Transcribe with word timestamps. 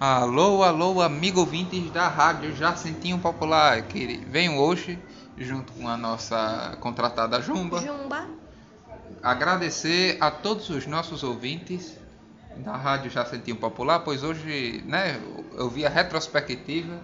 Alô, 0.00 0.62
alô, 0.62 1.02
amigo 1.02 1.40
ouvintes 1.40 1.90
da 1.90 2.06
rádio 2.06 2.54
Jacentinho 2.54 3.18
Popular, 3.18 3.82
que 3.82 4.24
venho 4.28 4.56
hoje, 4.56 4.96
junto 5.36 5.72
com 5.72 5.88
a 5.88 5.96
nossa 5.96 6.78
contratada 6.78 7.42
Jumba, 7.42 7.80
Jumba. 7.82 8.28
agradecer 9.20 10.16
a 10.20 10.30
todos 10.30 10.70
os 10.70 10.86
nossos 10.86 11.24
ouvintes 11.24 11.96
da 12.58 12.76
rádio 12.76 13.10
Jacentinho 13.10 13.56
Popular, 13.56 13.98
pois 13.98 14.22
hoje, 14.22 14.84
né, 14.86 15.20
eu 15.56 15.68
vi 15.68 15.84
a 15.84 15.88
retrospectiva 15.88 17.00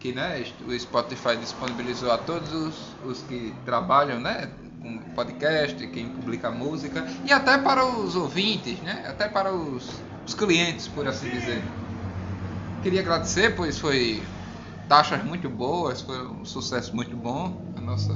que, 0.00 0.12
né, 0.12 0.44
o 0.66 0.76
Spotify 0.76 1.36
disponibilizou 1.36 2.10
a 2.10 2.18
todos 2.18 2.52
os, 2.52 2.74
os 3.04 3.22
que 3.22 3.54
trabalham, 3.64 4.18
né, 4.18 4.50
com 4.82 4.98
podcast, 5.14 5.86
quem 5.86 6.08
publica 6.08 6.50
música, 6.50 7.06
e 7.24 7.32
até 7.32 7.56
para 7.56 7.86
os 7.86 8.16
ouvintes, 8.16 8.80
né, 8.80 9.04
até 9.06 9.28
para 9.28 9.52
os, 9.52 9.88
os 10.26 10.34
clientes, 10.34 10.88
por 10.88 11.06
assim 11.06 11.30
dizer. 11.30 11.62
Queria 12.82 13.00
agradecer, 13.00 13.54
pois 13.54 13.78
foi 13.78 14.20
taxas 14.88 15.22
muito 15.22 15.48
boas, 15.48 16.02
foi 16.02 16.26
um 16.26 16.44
sucesso 16.44 16.94
muito 16.96 17.16
bom 17.16 17.62
a 17.76 17.80
nossa 17.80 18.12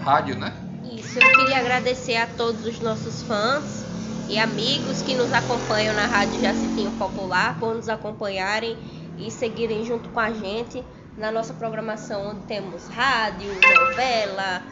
rádio, 0.00 0.38
né? 0.38 0.50
Isso, 0.90 1.18
eu 1.18 1.30
queria 1.36 1.58
agradecer 1.58 2.16
a 2.16 2.26
todos 2.26 2.64
os 2.64 2.80
nossos 2.80 3.22
fãs 3.22 3.84
e 4.30 4.38
amigos 4.38 5.02
que 5.02 5.14
nos 5.14 5.30
acompanham 5.30 5.94
na 5.94 6.06
Rádio 6.06 6.40
Jacitinho 6.40 6.90
Popular 6.92 7.58
por 7.60 7.74
nos 7.74 7.90
acompanharem 7.90 8.78
e 9.18 9.30
seguirem 9.30 9.84
junto 9.84 10.08
com 10.08 10.20
a 10.20 10.32
gente 10.32 10.82
na 11.18 11.30
nossa 11.30 11.52
programação, 11.52 12.28
onde 12.28 12.40
temos 12.46 12.88
rádio, 12.88 13.52
novela, 13.78 14.62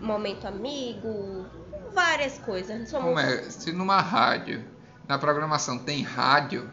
momento 0.00 0.48
amigo, 0.48 1.46
várias 1.94 2.38
coisas. 2.38 2.88
Somos... 2.88 3.06
Como 3.06 3.20
é? 3.20 3.42
Se 3.44 3.70
numa 3.70 4.00
rádio, 4.00 4.64
na 5.06 5.16
programação 5.16 5.78
tem 5.78 6.02
rádio, 6.02 6.68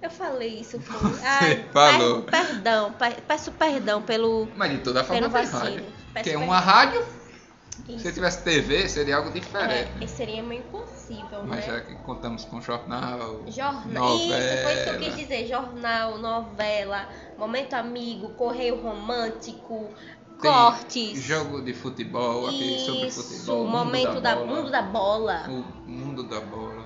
Eu 0.00 0.10
falei 0.10 0.60
isso, 0.60 0.80
foi. 0.80 1.10
Você 1.10 1.24
Ai, 1.26 1.68
falou. 1.72 2.22
per- 2.22 2.46
perdão, 2.46 2.92
per- 2.92 3.20
peço 3.22 3.50
perdão 3.52 4.00
pelo. 4.02 4.48
mas 4.56 4.70
de 4.70 4.78
toda 4.78 5.02
forma 5.02 5.28
tem 5.28 5.44
rádio. 5.44 5.84
Peço 6.14 6.24
perdão. 6.24 6.44
uma 6.44 6.60
rádio, 6.60 7.04
se 7.86 7.94
Isso. 7.94 8.12
tivesse 8.12 8.44
TV, 8.44 8.88
seria 8.88 9.16
algo 9.16 9.30
diferente. 9.32 10.04
É, 10.04 10.06
seria 10.06 10.42
meio 10.42 10.62
impossível, 10.62 11.42
Mas 11.44 11.60
né? 11.60 11.62
já 11.66 11.80
que 11.80 11.94
contamos 11.96 12.44
com 12.44 12.60
jornal, 12.60 13.42
Jornal. 13.48 14.16
Isso, 14.16 14.28
foi 14.28 14.72
isso 14.74 14.84
que 14.84 14.88
eu 14.90 14.92
novela. 14.94 14.98
quis 14.98 15.16
dizer. 15.16 15.46
Jornal, 15.48 16.18
novela, 16.18 17.08
momento 17.36 17.74
amigo, 17.74 18.28
correio 18.34 18.80
romântico, 18.80 19.88
Tem 20.40 20.50
cortes. 20.52 21.20
Jogo 21.20 21.60
de 21.60 21.74
futebol, 21.74 22.46
aquele 22.46 22.78
sobre 22.80 23.06
Isso, 23.08 23.22
futebol. 23.22 23.64
mundo 23.64 23.70
momento 23.84 24.20
da, 24.20 24.36
bola, 24.36 24.46
mundo 24.46 24.70
da 24.70 24.82
bola. 24.82 25.42
O 25.48 25.90
mundo 25.90 26.22
da 26.22 26.40
bola. 26.40 26.84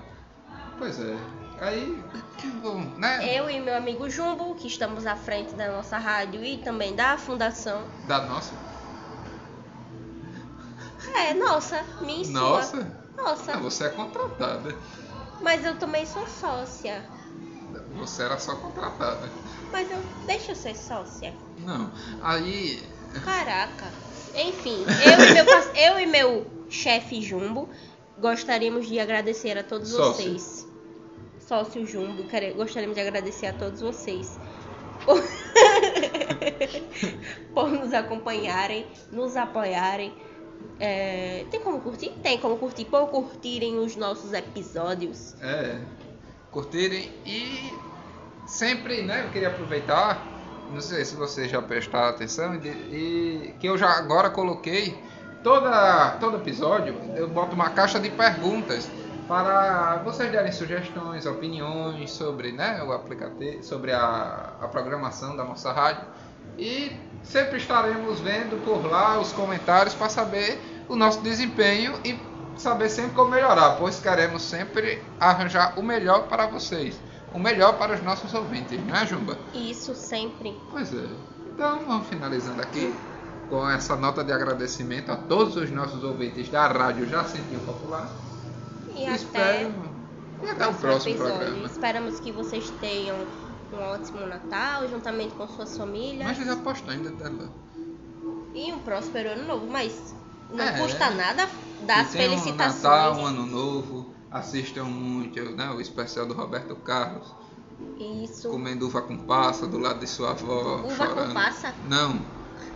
Pois 0.79 0.99
é. 0.99 1.42
Aí, 1.63 2.05
bom, 2.61 2.81
né? 2.99 3.39
Eu 3.39 3.49
e 3.49 3.61
meu 3.61 3.77
amigo 3.77 4.11
Jumbo, 4.11 4.57
que 4.57 4.67
estamos 4.67 5.07
à 5.07 5.15
frente 5.15 5.55
da 5.55 5.71
nossa 5.71 5.97
rádio 5.97 6.45
e 6.45 6.59
também 6.59 6.93
da 6.97 7.17
fundação. 7.17 7.87
Da 8.09 8.23
nossa. 8.23 8.53
É, 11.15 11.33
nossa, 11.35 11.85
minha 12.01 12.23
e 12.23 12.25
sua. 12.25 12.33
Nossa? 12.33 13.03
Nossa. 13.17 13.53
Ah, 13.53 13.59
você 13.59 13.85
é 13.85 13.91
contratada. 13.91 14.77
Mas 15.41 15.65
eu 15.65 15.79
também 15.79 16.05
sou 16.05 16.27
sócia. 16.27 17.05
Você 17.95 18.25
era 18.25 18.39
só 18.39 18.57
contratada. 18.57 19.31
Mas 19.71 19.89
eu 19.89 20.03
deixa 20.27 20.51
eu 20.51 20.57
ser 20.57 20.75
sócia. 20.75 21.33
Não. 21.59 21.93
Aí. 22.23 22.83
Caraca. 23.25 23.87
Enfim, 24.35 24.85
eu 25.05 25.29
e 25.29 25.33
meu, 25.33 25.75
eu 25.77 26.01
e 26.01 26.07
meu 26.07 26.47
chefe 26.69 27.23
Jumbo 27.23 27.69
gostaríamos 28.19 28.89
de 28.89 28.99
agradecer 28.99 29.57
a 29.57 29.63
todos 29.63 29.91
Sócio. 29.91 30.25
vocês. 30.25 30.72
Sócio 31.47 31.87
Jumbo, 31.87 32.25
gostaríamos 32.57 32.95
de 32.95 33.01
agradecer 33.01 33.47
a 33.47 33.53
todos 33.53 33.81
vocês 33.81 34.39
por, 35.05 35.21
por 37.53 37.71
nos 37.71 37.93
acompanharem, 37.93 38.87
nos 39.11 39.37
apoiarem. 39.37 40.15
É, 40.79 41.45
tem 41.51 41.61
como 41.61 41.81
curtir? 41.81 42.11
Tem 42.23 42.39
como 42.39 42.57
curtir, 42.57 42.85
por 42.85 43.09
curtirem 43.09 43.79
os 43.79 43.97
nossos 43.97 44.33
episódios. 44.33 45.35
É. 45.43 45.81
Curtirem 46.51 47.11
e 47.27 47.73
sempre, 48.47 49.03
né? 49.03 49.25
Eu 49.27 49.31
queria 49.31 49.49
aproveitar. 49.49 50.25
Não 50.73 50.81
sei 50.81 51.05
se 51.05 51.17
vocês 51.17 51.51
já 51.51 51.61
prestaram 51.61 52.09
atenção. 52.09 52.55
E, 52.55 52.69
e 52.69 53.55
que 53.59 53.67
eu 53.67 53.77
já 53.77 53.91
agora 53.91 54.31
coloquei. 54.31 54.97
Toda, 55.43 56.19
todo 56.21 56.37
episódio 56.37 56.95
eu 57.17 57.29
boto 57.29 57.57
uma 57.57 57.71
caixa 57.71 57.99
de 57.99 58.09
perguntas 58.09 58.89
para 59.27 60.03
vocês 60.05 60.33
darem 60.33 60.53
sugestões, 60.53 61.27
opiniões 61.27 62.11
sobre 62.11 62.53
né, 62.53 62.83
o 62.83 62.93
aplicativo, 62.93 63.63
sobre 63.63 63.93
a, 63.93 64.55
a 64.61 64.69
programação 64.69 65.37
da 65.37 65.45
nossa 65.45 65.73
rádio. 65.73 66.05
E 66.59 66.93
sempre 67.23 67.59
estaremos 67.59 68.21
vendo 68.21 68.63
por 68.65 68.85
lá 68.85 69.19
os 69.19 69.33
comentários 69.33 69.95
para 69.95 70.09
saber 70.09 70.61
o 70.89 70.97
nosso 70.97 71.21
desempenho 71.21 71.99
e 72.05 72.19
saber 72.57 72.89
sempre 72.91 73.13
como 73.13 73.31
melhorar, 73.31 73.77
pois 73.79 73.99
queremos 74.01 74.43
sempre 74.43 75.03
arranjar 75.19 75.79
o 75.79 75.83
melhor 75.83 76.29
para 76.29 76.47
vocês, 76.47 77.01
o 77.33 77.39
melhor 77.39 77.79
para 77.79 77.95
os 77.95 78.03
nossos 78.03 78.35
ouvintes, 78.35 78.79
não 78.87 78.95
é, 78.95 79.07
Jumba? 79.07 79.39
Isso 79.55 79.95
sempre. 79.95 80.55
Pois 80.71 80.93
é. 80.93 81.07
Então 81.55 81.81
vamos 81.87 82.07
finalizando 82.09 82.61
aqui 82.61 82.95
com 83.49 83.69
essa 83.69 83.97
nota 83.97 84.23
de 84.23 84.33
agradecimento 84.33 85.11
a 85.11 85.17
todos 85.17 85.57
os 85.57 85.71
nossos 85.71 86.03
ouvintes 86.05 86.49
da 86.49 86.67
Rádio 86.67 87.09
Jacentinho 87.09 87.61
Popular. 87.61 88.11
E 88.97 89.07
até. 89.07 89.71
E 90.43 90.49
até 90.49 90.67
o 90.67 90.75
próximo 90.75 91.17
programa. 91.17 91.67
Esperamos 91.67 92.21
que 92.21 92.33
vocês 92.33 92.71
tenham 92.81 93.17
um 93.73 93.79
ótimo 93.79 94.27
Natal, 94.27 94.89
juntamente 94.89 95.35
com 95.35 95.47
suas 95.49 95.77
famílias. 95.77 96.27
Mas 96.27 96.39
já 96.47 96.57
posto 96.57 96.91
ainda 96.91 97.11
dela. 97.11 97.51
E 98.55 98.73
um 98.73 98.79
próspero 98.81 99.31
ano 99.31 99.45
novo, 99.47 99.67
mas 99.67 100.15
não 100.53 100.63
É. 100.65 100.79
custa 100.79 101.11
nada 101.11 101.49
dar 101.87 102.01
as 102.03 102.13
felicitações. 102.13 102.81
Um 102.85 102.89
Natal, 102.89 103.15
um 103.17 103.27
ano 103.27 103.47
novo. 103.47 104.13
Assistam 104.31 104.85
muito 104.85 105.41
né, 105.57 105.71
o 105.71 105.81
especial 105.81 106.27
do 106.27 106.35
Roberto 106.35 106.75
Carlos. 106.77 107.35
Isso. 108.23 108.49
Comendo 108.49 108.87
uva 108.87 109.03
com 109.03 109.17
passa 109.19 109.67
do 109.67 109.79
lado 109.79 110.01
de 110.01 110.07
sua 110.07 110.31
avó. 110.31 110.77
Uva 110.85 110.89
com 110.89 110.95
chorando. 111.15 111.35
passa? 111.35 111.75
Não. 111.89 112.21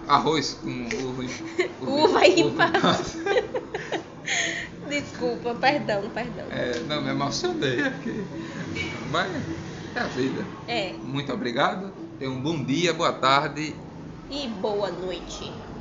Arroz 0.08 0.54
com 0.62 0.68
uva, 1.08 1.24
e- 1.24 1.70
Uva 1.82 2.26
e 2.26 2.44
uva 2.44 2.68
passa. 2.80 3.18
Desculpa, 5.02 5.54
perdão, 5.54 6.08
perdão. 6.10 6.46
É, 6.50 6.80
não, 6.84 7.02
me 7.02 7.10
emocionei 7.10 7.80
aqui. 7.80 8.24
Mas 9.10 9.32
é 9.94 10.00
a 10.00 10.04
vida. 10.04 10.44
É. 10.66 10.92
Muito 10.98 11.32
obrigado. 11.32 11.92
Tenha 12.18 12.30
um 12.30 12.42
bom 12.42 12.64
dia, 12.64 12.92
boa 12.92 13.12
tarde. 13.12 13.74
E 14.30 14.48
boa 14.48 14.90
noite. 14.90 15.75